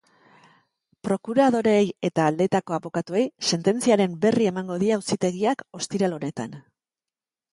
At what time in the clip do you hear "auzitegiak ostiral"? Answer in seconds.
4.97-6.17